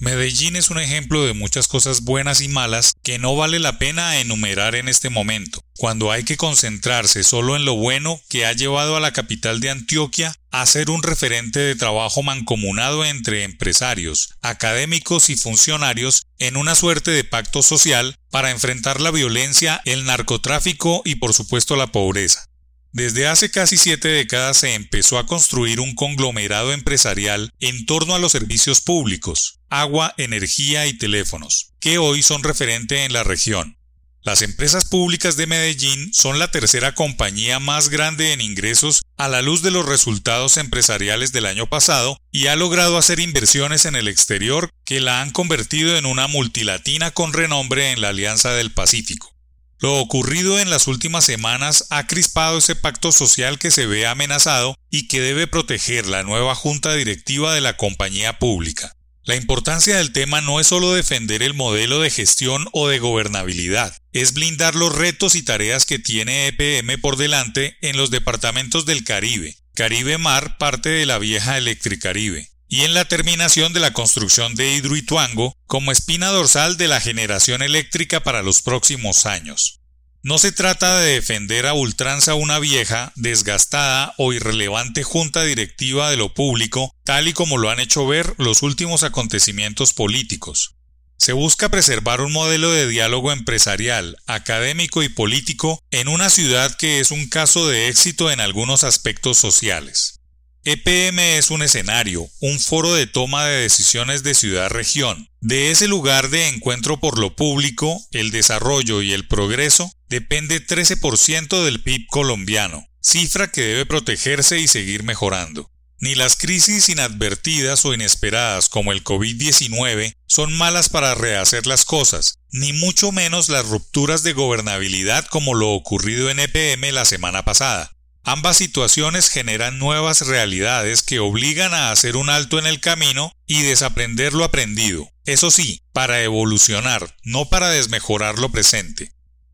[0.00, 4.18] Medellín es un ejemplo de muchas cosas buenas y malas que no vale la pena
[4.18, 8.96] enumerar en este momento, cuando hay que concentrarse solo en lo bueno que ha llevado
[8.96, 15.28] a la capital de Antioquia a ser un referente de trabajo mancomunado entre empresarios, académicos
[15.28, 21.16] y funcionarios en una suerte de pacto social para enfrentar la violencia, el narcotráfico y
[21.16, 22.49] por supuesto la pobreza.
[22.92, 28.18] Desde hace casi siete décadas se empezó a construir un conglomerado empresarial en torno a
[28.18, 33.76] los servicios públicos, agua, energía y teléfonos, que hoy son referente en la región.
[34.22, 39.40] Las empresas públicas de Medellín son la tercera compañía más grande en ingresos a la
[39.40, 44.08] luz de los resultados empresariales del año pasado y ha logrado hacer inversiones en el
[44.08, 49.32] exterior que la han convertido en una multilatina con renombre en la Alianza del Pacífico.
[49.80, 54.76] Lo ocurrido en las últimas semanas ha crispado ese pacto social que se ve amenazado
[54.90, 58.94] y que debe proteger la nueva junta directiva de la compañía pública.
[59.22, 63.96] La importancia del tema no es solo defender el modelo de gestión o de gobernabilidad,
[64.12, 69.04] es blindar los retos y tareas que tiene EPM por delante en los departamentos del
[69.04, 74.54] Caribe, Caribe Mar parte de la vieja Electricaribe, y en la terminación de la construcción
[74.54, 79.80] de Hidroituango como espina dorsal de la generación eléctrica para los próximos años.
[80.22, 86.16] No se trata de defender a ultranza una vieja, desgastada o irrelevante junta directiva de
[86.16, 90.76] lo público, tal y como lo han hecho ver los últimos acontecimientos políticos.
[91.16, 97.00] Se busca preservar un modelo de diálogo empresarial, académico y político en una ciudad que
[97.00, 100.19] es un caso de éxito en algunos aspectos sociales.
[100.64, 105.30] EPM es un escenario, un foro de toma de decisiones de ciudad-región.
[105.40, 111.64] De ese lugar de encuentro por lo público, el desarrollo y el progreso depende 13%
[111.64, 115.70] del PIB colombiano, cifra que debe protegerse y seguir mejorando.
[115.98, 122.34] Ni las crisis inadvertidas o inesperadas como el COVID-19 son malas para rehacer las cosas,
[122.52, 127.92] ni mucho menos las rupturas de gobernabilidad como lo ocurrido en EPM la semana pasada.
[128.22, 133.62] Ambas situaciones generan nuevas realidades que obligan a hacer un alto en el camino y
[133.62, 139.12] desaprender lo aprendido, eso sí, para evolucionar, no para desmejorar lo presente.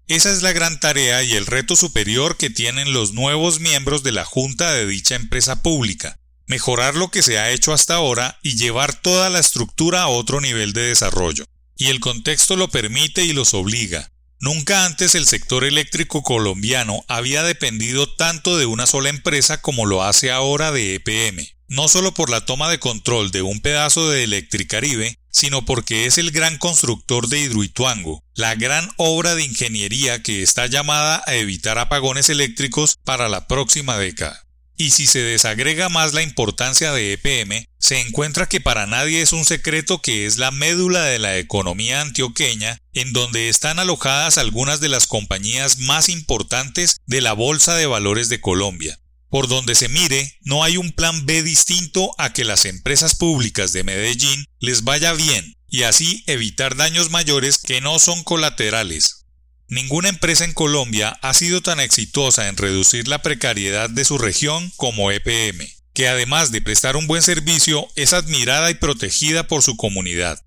[0.09, 4.13] Esa es la gran tarea y el reto superior que tienen los nuevos miembros de
[4.13, 8.57] la Junta de dicha empresa pública, mejorar lo que se ha hecho hasta ahora y
[8.57, 11.45] llevar toda la estructura a otro nivel de desarrollo.
[11.77, 17.43] Y el contexto lo permite y los obliga, Nunca antes el sector eléctrico colombiano había
[17.43, 22.31] dependido tanto de una sola empresa como lo hace ahora de EPM, no solo por
[22.31, 27.29] la toma de control de un pedazo de Electricaribe, sino porque es el gran constructor
[27.29, 33.29] de Hidroituango, la gran obra de ingeniería que está llamada a evitar apagones eléctricos para
[33.29, 34.46] la próxima década.
[34.79, 39.33] Y si se desagrega más la importancia de EPM, se encuentra que para nadie es
[39.33, 44.81] un secreto que es la médula de la economía antioqueña, en donde están alojadas algunas
[44.81, 48.99] de las compañías más importantes de la Bolsa de Valores de Colombia.
[49.31, 53.73] Por donde se mire, no hay un plan B distinto a que las empresas públicas
[53.73, 59.26] de Medellín les vaya bien y así evitar daños mayores que no son colaterales.
[59.69, 64.73] Ninguna empresa en Colombia ha sido tan exitosa en reducir la precariedad de su región
[64.77, 69.77] como EPM, que además de prestar un buen servicio es admirada y protegida por su
[69.77, 70.41] comunidad.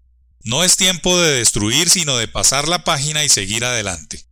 [0.44, 4.24] No es tiempo de destruir sino de pasar la página y seguir adelante.